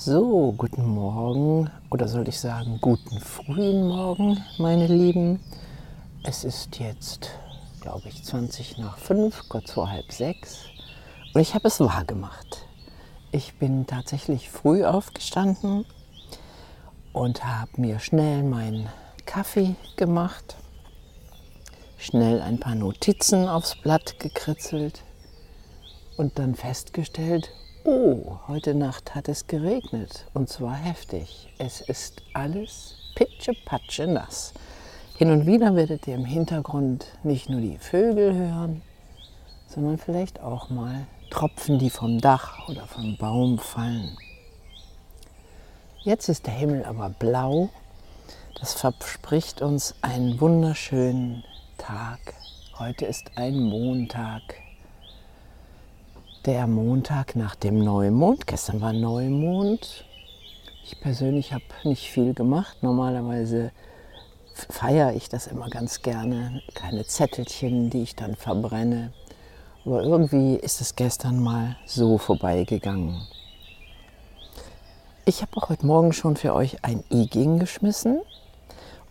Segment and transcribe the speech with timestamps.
[0.00, 5.40] So, guten Morgen oder soll ich sagen guten frühen Morgen, meine Lieben.
[6.22, 7.30] Es ist jetzt,
[7.80, 10.66] glaube ich, 20 nach 5, kurz vor halb sechs
[11.34, 12.64] und ich habe es wahr gemacht.
[13.32, 15.84] Ich bin tatsächlich früh aufgestanden
[17.12, 18.88] und habe mir schnell meinen
[19.26, 20.58] Kaffee gemacht,
[21.96, 25.02] schnell ein paar Notizen aufs Blatt gekritzelt
[26.16, 27.50] und dann festgestellt,
[27.90, 31.48] Oh, heute Nacht hat es geregnet und zwar heftig.
[31.56, 34.52] Es ist alles pitschepatsche nass.
[35.16, 38.82] Hin und wieder werdet ihr im Hintergrund nicht nur die Vögel hören,
[39.68, 44.18] sondern vielleicht auch mal Tropfen, die vom Dach oder vom Baum fallen.
[46.02, 47.70] Jetzt ist der Himmel aber blau.
[48.60, 51.42] Das verspricht uns einen wunderschönen
[51.78, 52.34] Tag.
[52.78, 54.42] Heute ist ein Montag
[56.46, 58.46] der Montag nach dem Neumond.
[58.46, 60.04] Gestern war Neumond.
[60.84, 62.78] Ich persönlich habe nicht viel gemacht.
[62.82, 63.72] Normalerweise
[64.54, 66.62] feiere ich das immer ganz gerne.
[66.74, 69.12] Keine Zettelchen, die ich dann verbrenne.
[69.84, 73.20] Aber irgendwie ist es gestern mal so vorbeigegangen.
[75.24, 78.20] Ich habe auch heute Morgen schon für euch ein I-Ging geschmissen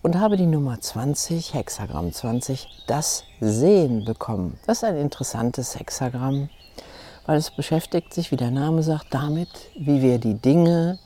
[0.02, 4.58] und habe die Nummer 20, Hexagramm 20, das Sehen bekommen.
[4.66, 6.50] Das ist ein interessantes Hexagramm
[7.28, 10.98] weil es beschäftigt sich, wie der Name sagt, damit, wie wir die Dinge,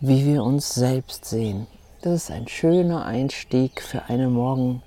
[0.00, 1.66] wie wir uns selbst sehen.
[2.02, 4.82] Das ist ein schöner Einstieg für eine Morgen,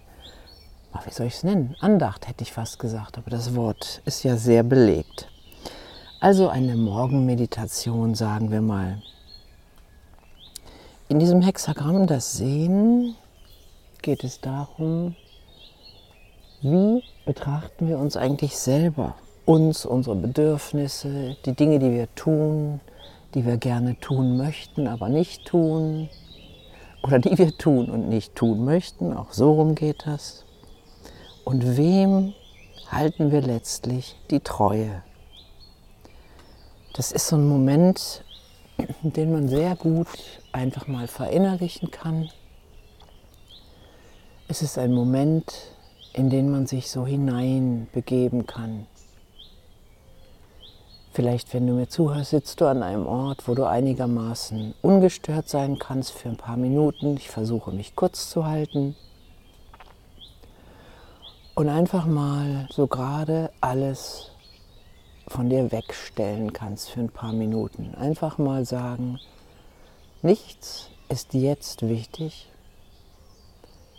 [1.05, 1.75] wie soll ich es nennen?
[1.81, 5.27] Andacht hätte ich fast gesagt, aber das Wort ist ja sehr belegt.
[6.21, 9.01] Also eine Morgenmeditation, sagen wir mal.
[11.09, 13.15] In diesem Hexagramm, das Sehen,
[14.01, 15.15] geht es darum,
[16.61, 19.15] wie betrachten wir uns eigentlich selber?
[19.49, 22.81] Uns, unsere Bedürfnisse, die Dinge, die wir tun,
[23.33, 26.07] die wir gerne tun möchten, aber nicht tun,
[27.01, 30.45] oder die wir tun und nicht tun möchten, auch so rum geht das.
[31.45, 32.35] Und wem
[32.91, 35.01] halten wir letztlich die Treue?
[36.93, 38.23] Das ist so ein Moment,
[39.01, 40.07] den man sehr gut
[40.51, 42.29] einfach mal verinnerlichen kann.
[44.47, 45.51] Es ist ein Moment,
[46.13, 48.85] in den man sich so hineinbegeben kann.
[51.11, 55.79] Vielleicht, wenn du mir zuhörst, sitzt du an einem Ort, wo du einigermaßen ungestört sein
[55.79, 57.17] kannst für ein paar Minuten.
[57.17, 58.95] Ich versuche mich kurz zu halten.
[61.55, 64.31] Und einfach mal so gerade alles
[65.27, 67.95] von dir wegstellen kannst für ein paar Minuten.
[67.95, 69.19] Einfach mal sagen,
[70.21, 72.49] nichts ist jetzt wichtig.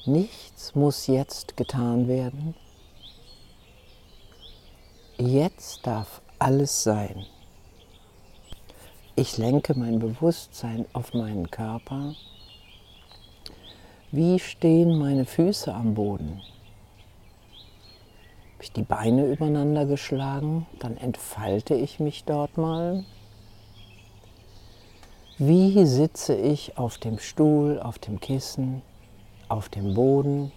[0.06, 2.54] Nichts muss jetzt getan werden.
[5.18, 7.26] Jetzt darf alles sein.
[9.14, 12.14] Ich lenke mein Bewusstsein auf meinen Körper.
[14.10, 16.40] Wie stehen meine Füße am Boden?
[18.54, 20.66] Habe ich die Beine übereinander geschlagen?
[20.78, 23.04] Dann entfalte ich mich dort mal.
[25.38, 28.82] Wie sitze ich auf dem Stuhl, auf dem Kissen,
[29.48, 30.52] auf dem Boden?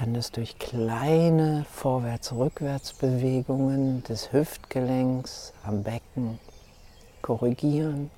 [0.00, 6.38] Kann das durch kleine Vorwärts-Rückwärts-Bewegungen des Hüftgelenks am Becken
[7.20, 8.10] korrigieren.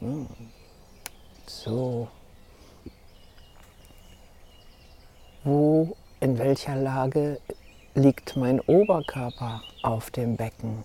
[0.00, 0.26] Hm.
[1.46, 2.08] So.
[5.44, 7.40] Wo, in welcher Lage
[7.94, 10.82] liegt mein Oberkörper auf dem Becken?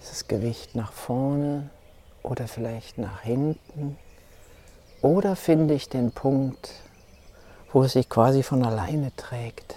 [0.00, 1.68] Ist das Gewicht nach vorne
[2.22, 3.98] oder vielleicht nach hinten?
[5.04, 6.70] Oder finde ich den Punkt,
[7.70, 9.74] wo es sich quasi von alleine trägt?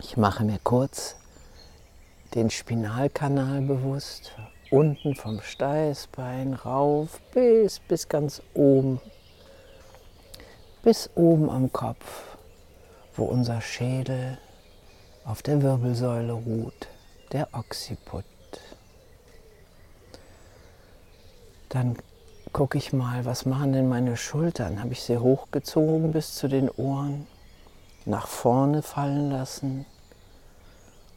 [0.00, 1.14] Ich mache mir kurz
[2.34, 4.32] den Spinalkanal bewusst,
[4.72, 9.00] unten vom Steißbein rauf bis, bis ganz oben,
[10.82, 12.36] bis oben am Kopf,
[13.14, 14.38] wo unser Schädel
[15.24, 16.88] auf der Wirbelsäule ruht,
[17.30, 18.24] der Occiput.
[21.74, 21.96] Dann
[22.52, 24.80] gucke ich mal, was machen denn meine Schultern?
[24.80, 27.26] Habe ich sie hochgezogen bis zu den Ohren,
[28.04, 29.84] nach vorne fallen lassen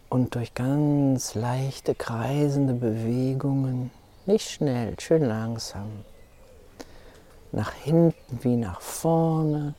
[0.09, 3.92] und durch ganz leichte kreisende Bewegungen,
[4.25, 5.92] nicht schnell, schön langsam,
[7.51, 9.75] nach hinten wie nach vorne,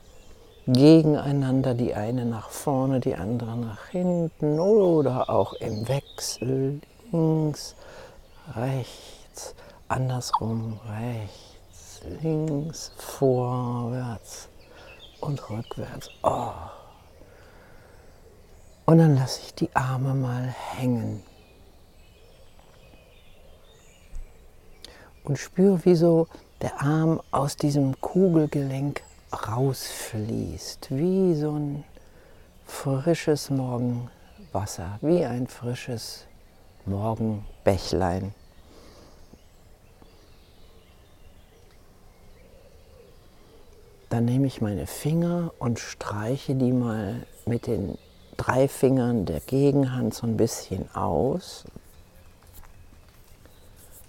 [0.65, 6.79] gegeneinander, die eine nach vorne, die andere nach hinten oder auch im Wechsel
[7.11, 7.75] links,
[8.55, 9.09] rechts
[9.89, 14.47] andersrum, rechts, links, vorwärts
[15.19, 16.09] und rückwärts.
[16.23, 16.51] Oh.
[18.85, 21.23] Und dann lasse ich die Arme mal hängen.
[25.23, 26.27] Und spüre, wie so
[26.61, 31.83] der Arm aus diesem Kugelgelenk rausfließt, wie so ein
[32.65, 36.25] frisches Morgenwasser, wie ein frisches
[36.85, 38.33] Morgenbächlein.
[44.09, 47.97] Dann nehme ich meine Finger und streiche die mal mit den
[48.37, 51.65] drei Fingern der Gegenhand so ein bisschen aus.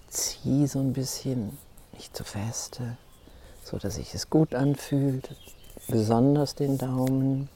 [0.08, 1.56] Ziehe so ein bisschen,
[1.92, 2.96] nicht zu feste,
[3.62, 5.36] so dass sich es gut anfühlt,
[5.86, 7.48] besonders den Daumen.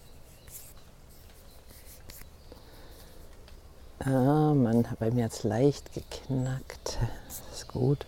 [4.00, 6.99] Ah, man, bei mir hat es leicht geknackt.
[7.26, 8.05] Das ist gut.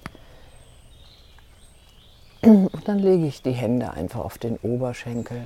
[2.43, 5.43] Und dann lege ich die Hände einfach auf den Oberschenkel.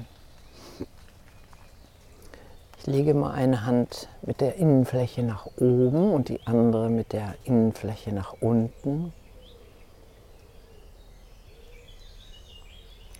[2.78, 7.34] Ich lege mal eine Hand mit der Innenfläche nach oben und die andere mit der
[7.44, 9.12] Innenfläche nach unten.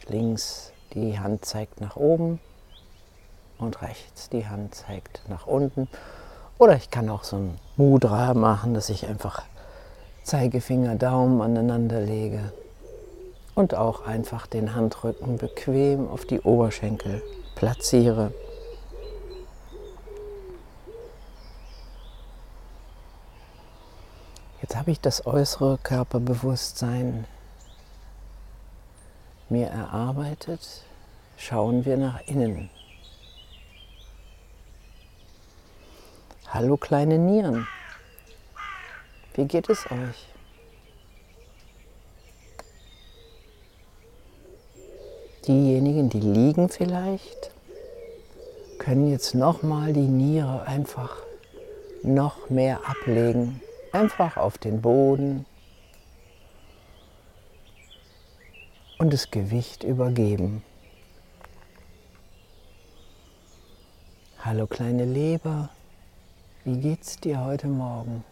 [0.09, 2.41] Links die Hand zeigt nach oben
[3.59, 5.89] und rechts die Hand zeigt nach unten.
[6.59, 9.43] Oder ich kann auch so ein Mudra machen, dass ich einfach
[10.25, 12.53] Zeigefinger, Daumen aneinander lege
[13.55, 17.23] und auch einfach den Handrücken bequem auf die Oberschenkel
[17.55, 18.33] platziere.
[24.63, 27.27] Jetzt habe ich das äußere Körperbewusstsein
[29.49, 30.85] mir erarbeitet.
[31.37, 32.71] Schauen wir nach innen.
[36.47, 37.67] Hallo kleine Nieren,
[39.35, 40.30] wie geht es euch?
[45.47, 47.51] Diejenigen, die liegen vielleicht,
[48.79, 51.17] können jetzt nochmal die Niere einfach
[52.03, 53.63] noch mehr ablegen.
[53.93, 55.47] Einfach auf den Boden
[58.99, 60.63] und das Gewicht übergeben.
[64.45, 65.71] Hallo kleine Leber,
[66.65, 68.25] wie geht's dir heute Morgen?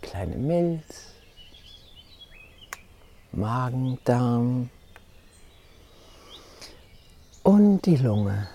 [0.00, 1.12] Kleine Milz,
[3.32, 4.70] Magen, Darm,
[7.48, 8.46] und die Lunge.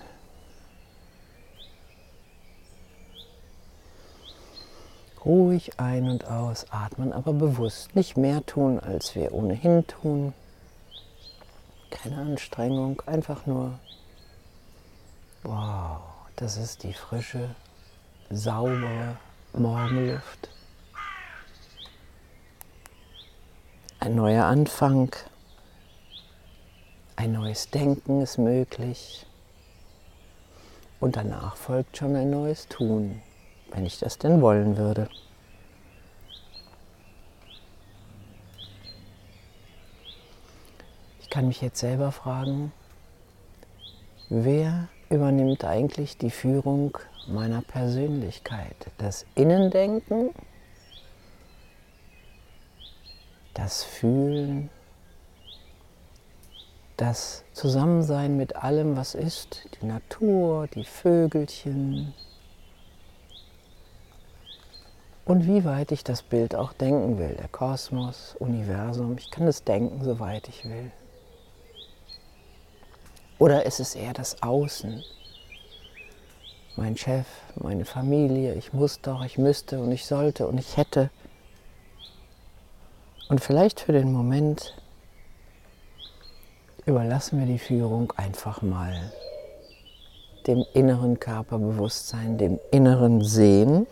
[5.24, 7.96] Ruhig ein- und ausatmen, aber bewusst.
[7.96, 10.32] Nicht mehr tun, als wir ohnehin tun.
[11.90, 13.80] Keine Anstrengung, einfach nur,
[15.42, 15.98] wow,
[16.36, 17.52] das ist die frische,
[18.30, 19.16] saubere
[19.54, 20.50] Morgenluft.
[23.98, 25.10] Ein neuer Anfang.
[27.16, 29.26] Ein neues Denken ist möglich.
[31.00, 33.22] Und danach folgt schon ein neues Tun,
[33.70, 35.08] wenn ich das denn wollen würde.
[41.20, 42.72] Ich kann mich jetzt selber fragen,
[44.28, 48.76] wer übernimmt eigentlich die Führung meiner Persönlichkeit?
[48.98, 50.30] Das Innendenken,
[53.54, 54.70] das Fühlen,
[56.96, 62.14] das Zusammensein mit allem, was ist, die Natur, die Vögelchen
[65.24, 69.64] und wie weit ich das Bild auch denken will, der Kosmos, Universum, ich kann es
[69.64, 70.92] denken, soweit ich will.
[73.38, 75.02] Oder ist es eher das Außen?
[76.76, 81.10] Mein Chef, meine Familie, ich muss doch, ich müsste und ich sollte und ich hätte.
[83.28, 84.76] Und vielleicht für den Moment
[86.86, 89.12] überlassen wir die Führung einfach mal
[90.46, 93.86] dem inneren Körperbewusstsein, dem inneren Sehen.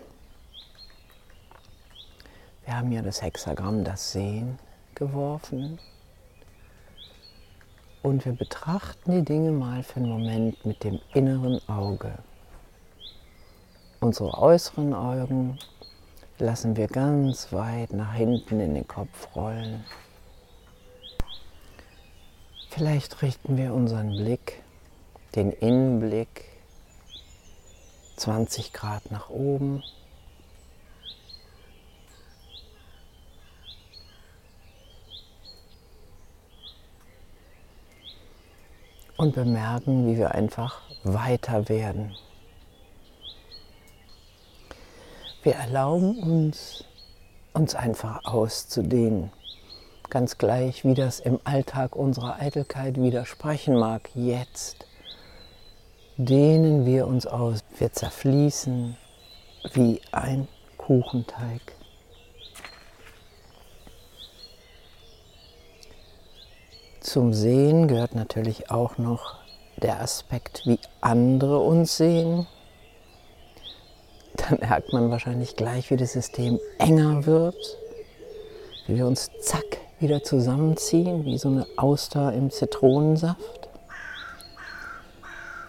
[2.66, 4.58] Wir haben ja das Hexagramm, das Sehen,
[4.94, 5.78] geworfen.
[8.02, 12.12] Und wir betrachten die Dinge mal für einen Moment mit dem inneren Auge.
[14.00, 15.58] Unsere äußeren Augen
[16.38, 19.84] lassen wir ganz weit nach hinten in den Kopf rollen.
[22.74, 24.62] Vielleicht richten wir unseren Blick,
[25.34, 26.46] den Innenblick,
[28.16, 29.82] 20 Grad nach oben.
[39.18, 42.16] Und bemerken, wie wir einfach weiter werden.
[45.42, 46.84] Wir erlauben uns,
[47.52, 49.30] uns einfach auszudehnen
[50.12, 54.84] Ganz gleich, wie das im Alltag unserer Eitelkeit widersprechen mag, jetzt
[56.18, 57.60] dehnen wir uns aus.
[57.78, 58.94] Wir zerfließen
[59.72, 61.62] wie ein Kuchenteig.
[67.00, 69.36] Zum Sehen gehört natürlich auch noch
[69.78, 72.46] der Aspekt, wie andere uns sehen.
[74.36, 77.78] Da merkt man wahrscheinlich gleich, wie das System enger wird,
[78.86, 83.68] wie wir uns zack wieder zusammenziehen, wie so eine Auster im Zitronensaft.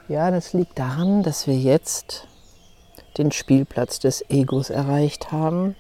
[0.10, 2.28] Ja, das liegt daran, dass wir jetzt
[3.18, 5.76] den Spielplatz des Egos erreicht haben.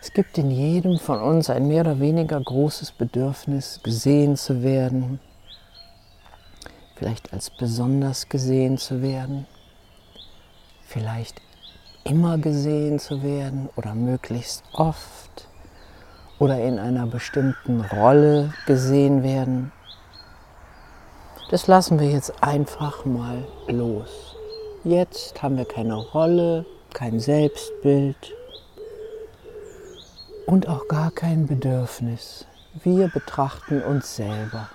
[0.00, 5.18] Es gibt in jedem von uns ein mehr oder weniger großes Bedürfnis, gesehen zu werden,
[6.94, 9.46] vielleicht als besonders gesehen zu werden,
[10.86, 11.40] vielleicht
[12.04, 15.49] immer gesehen zu werden oder möglichst oft
[16.40, 19.70] oder in einer bestimmten Rolle gesehen werden.
[21.50, 24.36] Das lassen wir jetzt einfach mal los.
[24.82, 28.34] Jetzt haben wir keine Rolle, kein Selbstbild
[30.46, 32.46] und auch gar kein Bedürfnis.
[32.82, 34.70] Wir betrachten uns selber.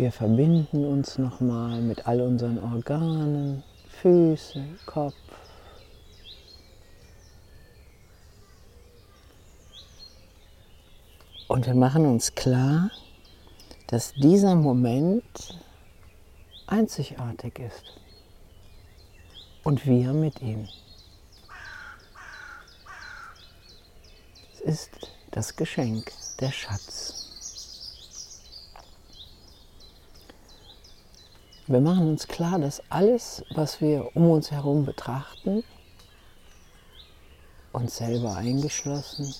[0.00, 3.62] Wir verbinden uns nochmal mit all unseren Organen,
[4.00, 5.12] Füße, Kopf,
[11.48, 12.90] Und wir machen uns klar,
[13.88, 15.60] dass dieser Moment
[16.66, 17.84] einzigartig ist.
[19.64, 20.66] Und wir mit ihm.
[24.54, 27.19] Es ist das Geschenk, der Schatz.
[31.70, 35.62] Wir machen uns klar, dass alles, was wir um uns herum betrachten,
[37.70, 39.32] uns selber eingeschlossen,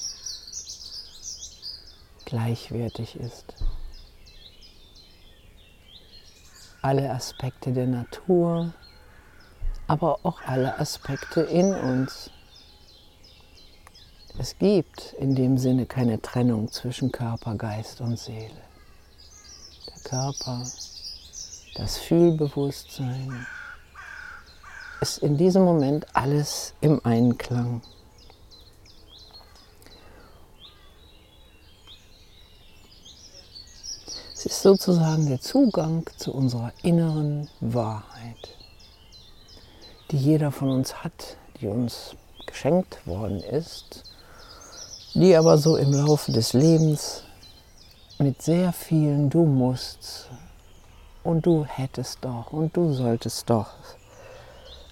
[2.26, 3.46] gleichwertig ist.
[6.82, 8.74] Alle Aspekte der Natur,
[9.88, 12.30] aber auch alle Aspekte in uns.
[14.38, 18.62] Es gibt in dem Sinne keine Trennung zwischen Körper, Geist und Seele.
[19.88, 20.62] Der Körper,
[21.80, 23.46] das Fühlbewusstsein
[25.00, 27.80] ist in diesem Moment alles im Einklang.
[34.34, 38.58] Es ist sozusagen der Zugang zu unserer inneren Wahrheit,
[40.10, 44.04] die jeder von uns hat, die uns geschenkt worden ist,
[45.14, 47.22] die aber so im Laufe des Lebens
[48.18, 50.28] mit sehr vielen Du musst
[51.22, 53.68] und du hättest doch und du solltest doch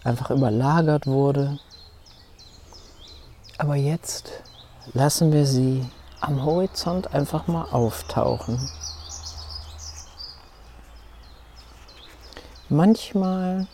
[0.04, 1.58] einfach überlagert wurde.
[3.58, 4.30] Aber jetzt
[4.92, 5.84] lassen wir sie
[6.20, 8.58] am Horizont einfach mal auftauchen.
[12.68, 13.66] Manchmal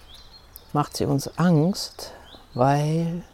[0.73, 2.13] macht sie uns Angst,
[2.55, 3.25] weil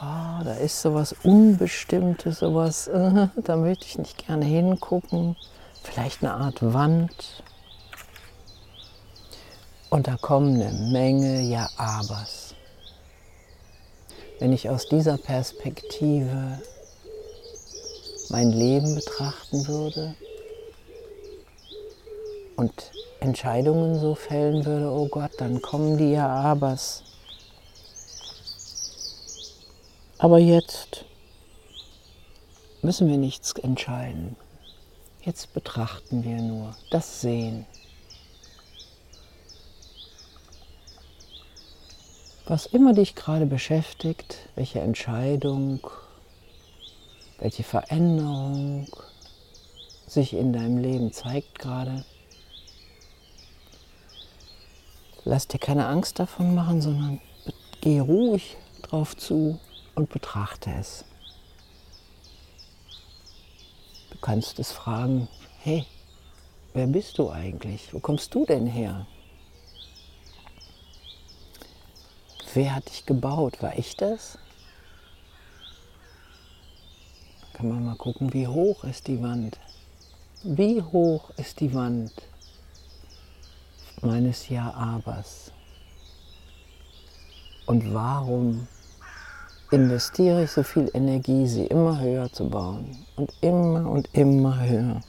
[0.00, 5.36] oh, da ist sowas Unbestimmtes, sowas, äh, da möchte ich nicht gerne hingucken.
[5.82, 7.42] Vielleicht eine Art Wand.
[9.90, 12.54] Und da kommen eine Menge Ja-Abers.
[14.38, 16.60] Wenn ich aus dieser Perspektive
[18.28, 20.14] mein Leben betrachten würde
[22.56, 22.72] und
[23.20, 27.02] Entscheidungen so fällen würde, oh Gott, dann kommen die ja abers.
[30.18, 31.04] Aber jetzt
[32.82, 34.36] müssen wir nichts entscheiden.
[35.22, 37.66] Jetzt betrachten wir nur das Sehen.
[42.48, 45.86] Was immer dich gerade beschäftigt, welche Entscheidung,
[47.38, 48.86] welche Veränderung
[50.06, 52.04] sich in deinem Leben zeigt gerade,
[55.24, 57.20] Lass dir keine Angst davon machen, sondern
[57.82, 59.60] geh ruhig drauf zu
[59.94, 61.04] und betrachte es.
[64.10, 65.28] Du kannst es fragen,
[65.60, 65.84] hey,
[66.72, 67.92] wer bist du eigentlich?
[67.92, 69.06] Wo kommst du denn her?
[72.54, 73.62] Wer hat dich gebaut?
[73.62, 74.38] War ich das?
[77.52, 79.58] Kann man mal gucken, wie hoch ist die Wand?
[80.42, 82.12] Wie hoch ist die Wand?
[84.02, 85.52] meines Ja-Abers.
[87.66, 88.66] Und warum
[89.70, 95.00] investiere ich so viel Energie, sie immer höher zu bauen und immer und immer höher?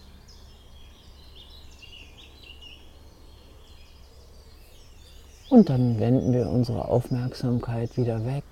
[5.49, 8.43] Und dann wenden wir unsere Aufmerksamkeit wieder weg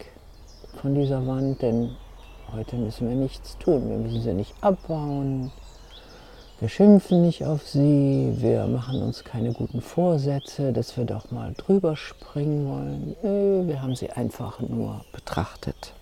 [0.82, 1.96] von dieser Wand, denn
[2.52, 3.88] heute müssen wir nichts tun.
[3.88, 5.52] Wir müssen sie nicht abbauen.
[6.60, 8.34] Wir schimpfen nicht auf sie.
[8.38, 13.16] Wir machen uns keine guten Vorsätze, dass wir doch mal drüber springen wollen.
[13.22, 15.94] Nö, wir haben sie einfach nur betrachtet.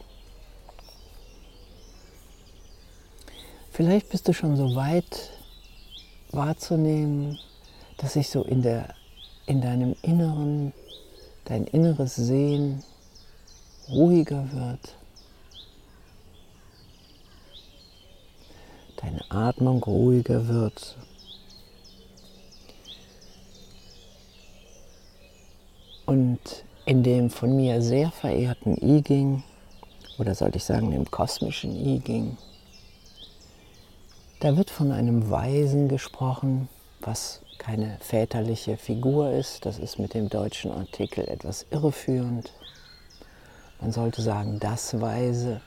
[3.69, 5.31] Vielleicht bist du schon so weit
[6.31, 7.37] wahrzunehmen,
[7.97, 8.95] dass sich so in, der,
[9.45, 10.73] in deinem Inneren,
[11.45, 12.83] dein inneres Sehen
[13.89, 14.95] ruhiger wird.
[18.97, 20.97] Deine Atmung ruhiger wird.
[26.05, 26.39] Und
[26.85, 29.43] in dem von mir sehr verehrten I Ging,
[30.17, 32.37] oder sollte ich sagen dem kosmischen I Ging,
[34.39, 36.69] da wird von einem Weisen gesprochen,
[37.01, 39.65] was keine väterliche Figur ist.
[39.65, 42.51] Das ist mit dem deutschen Artikel etwas irreführend.
[43.81, 45.61] Man sollte sagen, das Weise.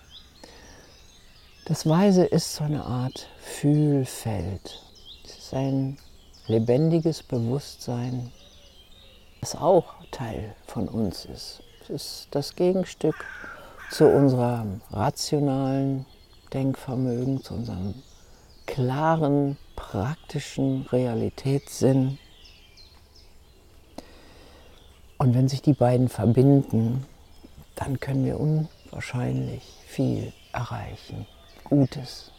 [1.66, 4.82] Das Weise ist so eine Art Fühlfeld.
[5.24, 5.98] Es ist ein
[6.46, 8.32] lebendiges Bewusstsein,
[9.40, 11.62] das auch Teil von uns ist.
[11.82, 13.24] Es ist das Gegenstück
[13.90, 16.06] zu unserem rationalen
[16.52, 17.94] Denkvermögen, zu unserem
[18.66, 22.18] klaren, praktischen Realitätssinn.
[25.18, 27.06] Und wenn sich die beiden verbinden,
[27.76, 31.26] dann können wir unwahrscheinlich viel erreichen.
[31.62, 32.32] Gutes.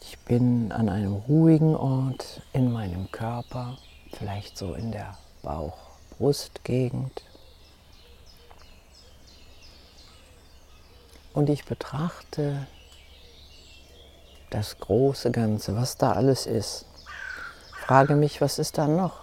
[0.00, 3.76] Ich bin an einem ruhigen Ort in meinem Körper,
[4.12, 7.22] vielleicht so in der Bauch-Brust-Gegend.
[11.38, 12.66] und ich betrachte
[14.50, 16.86] das große Ganze, was da alles ist.
[17.86, 19.20] Frage mich, was ist da noch?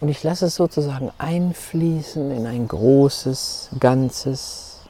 [0.00, 4.80] Und ich lasse es sozusagen einfließen in ein großes Ganzes.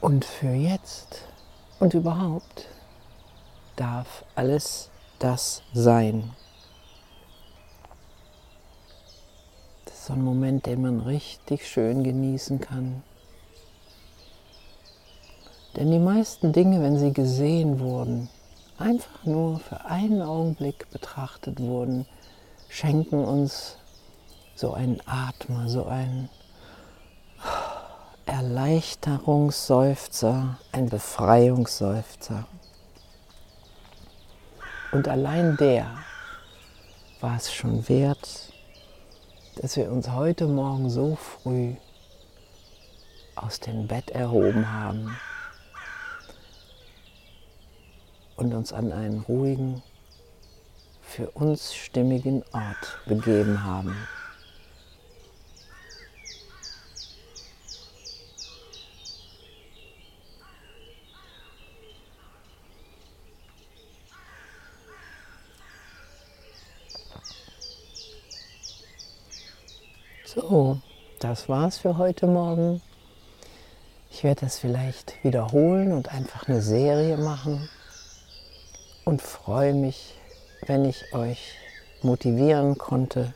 [0.00, 1.22] Und für jetzt
[1.78, 2.66] und überhaupt
[3.76, 6.34] darf alles das sein.
[10.10, 13.04] so ein Moment, den man richtig schön genießen kann.
[15.76, 18.28] Denn die meisten Dinge, wenn sie gesehen wurden,
[18.76, 22.06] einfach nur für einen Augenblick betrachtet wurden,
[22.68, 23.76] schenken uns
[24.56, 26.28] so einen Atmer, so einen
[28.26, 32.48] Erleichterungsseufzer, ein Befreiungsseufzer.
[34.90, 35.86] Und allein der
[37.20, 38.52] war es schon wert,
[39.56, 41.76] dass wir uns heute Morgen so früh
[43.36, 45.16] aus dem Bett erhoben haben
[48.40, 49.82] und uns an einen ruhigen,
[51.02, 53.94] für uns stimmigen Ort begeben haben.
[70.24, 70.78] So,
[71.18, 72.80] das war's für heute Morgen.
[74.10, 77.68] Ich werde das vielleicht wiederholen und einfach eine Serie machen
[79.04, 80.14] und freue mich,
[80.66, 81.54] wenn ich euch
[82.02, 83.34] motivieren konnte,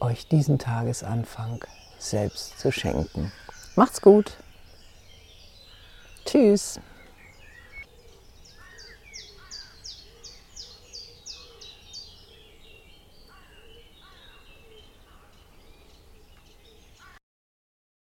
[0.00, 1.64] euch diesen Tagesanfang
[1.98, 3.32] selbst zu schenken.
[3.76, 4.36] Macht's gut.
[6.24, 6.80] Tschüss.